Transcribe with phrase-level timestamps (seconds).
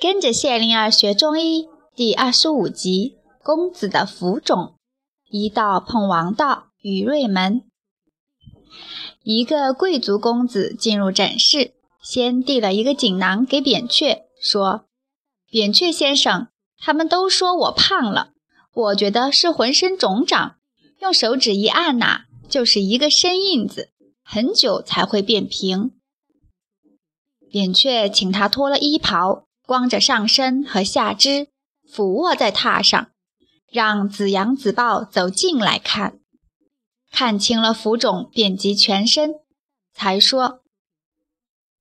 [0.00, 4.58] 跟着谢灵儿学中医第二十五集《公子的浮肿》，
[5.30, 7.62] 一道碰王道与瑞门。
[9.22, 14.86] 一个贵族公子进入诊室，先递了一个锦囊给扁鹊，说
[15.48, 16.48] ：“扁鹊先生，
[16.78, 18.32] 他们都说我胖了，
[18.74, 20.56] 我觉得是浑身肿胀，
[21.00, 23.90] 用手指一按呐，就是一个深印子，
[24.22, 25.92] 很久才会变平。”
[27.48, 29.43] 扁鹊请他脱了衣袍。
[29.66, 31.48] 光着上身和下肢，
[31.90, 33.10] 俯卧在榻上，
[33.70, 36.20] 让子阳、子豹走近来看，
[37.10, 39.36] 看清了浮肿遍及全身，
[39.94, 40.62] 才说：“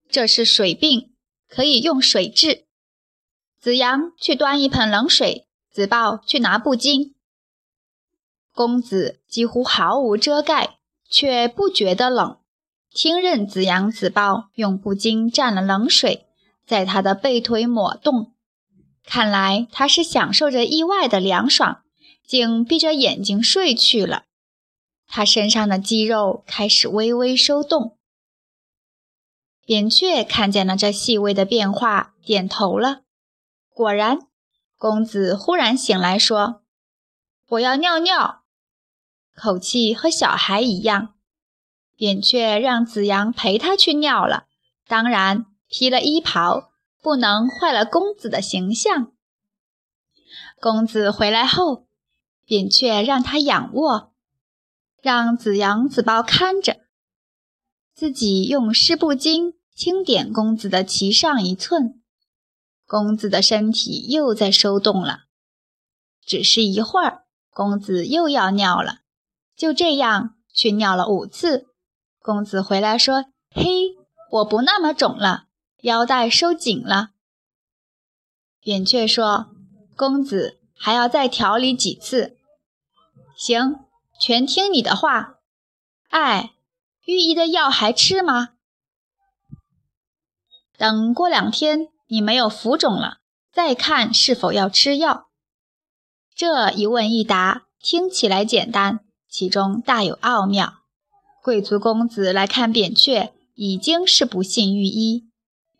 [0.09, 1.13] 这是水病，
[1.49, 2.65] 可以用水治。”
[3.59, 7.13] 子阳去端一盆冷水，子豹去拿布巾。
[8.53, 10.77] 公子几乎毫无遮盖，
[11.09, 12.37] 却不觉得冷，
[12.91, 16.27] 听任子阳、子豹用布巾蘸了冷水。
[16.65, 18.33] 在他的背腿抹动，
[19.05, 21.83] 看来他是享受着意外的凉爽，
[22.25, 24.23] 竟闭着眼睛睡去了。
[25.07, 27.97] 他身上的肌肉开始微微收动。
[29.65, 33.01] 扁鹊看见了这细微的变化，点头了。
[33.69, 34.19] 果然，
[34.77, 36.63] 公子忽然醒来，说
[37.49, 38.43] ：“我要尿尿。”
[39.35, 41.13] 口气和小孩一样。
[41.95, 44.47] 扁鹊让子阳陪他去尿了。
[44.87, 45.45] 当然。
[45.75, 46.69] 披了衣袍，
[47.01, 49.11] 不能坏了公子的形象。
[50.61, 51.87] 公子回来后，
[52.45, 54.13] 扁鹊让他仰卧，
[55.01, 56.81] 让子阳、子豹看着，
[57.91, 61.99] 自己用湿布巾轻点公子的脐上一寸。
[62.85, 65.21] 公子的身体又在收动了。
[66.23, 68.99] 只是一会儿，公子又要尿了，
[69.55, 71.65] 就这样去尿了五次。
[72.19, 73.95] 公子回来说：“嘿，
[74.29, 75.45] 我不那么肿了。”
[75.83, 77.09] 腰带收紧了，
[78.61, 79.47] 扁鹊说
[79.97, 82.37] ：“公子还要再调理几次。”
[83.35, 83.81] 行，
[84.17, 85.39] 全听你的话。
[86.07, 86.53] 哎，
[87.03, 88.51] 御医的药还吃吗？
[90.77, 93.17] 等过两天你没有浮肿了，
[93.51, 95.27] 再看是否要吃药。
[96.33, 100.75] 这一问一答听起来简单，其中大有奥妙。
[101.41, 105.27] 贵族公子来看扁鹊，已经是不信御医。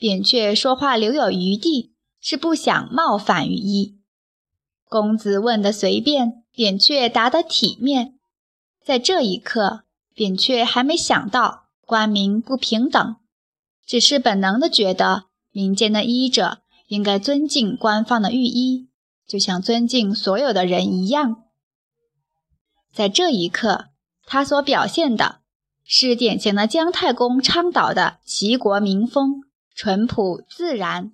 [0.03, 3.95] 扁鹊说话留有余地，是不想冒犯御医。
[4.89, 8.15] 公子问的随便，扁鹊答得体面。
[8.83, 9.83] 在这一刻，
[10.13, 13.15] 扁鹊还没想到官民不平等，
[13.85, 16.57] 只是本能的觉得民间的医者
[16.89, 18.89] 应该尊敬官方的御医，
[19.25, 21.45] 就像尊敬所有的人一样。
[22.91, 23.85] 在这一刻，
[24.25, 25.39] 他所表现的
[25.85, 29.45] 是典型的姜太公倡导的齐国民风。
[29.75, 31.11] 淳朴自然，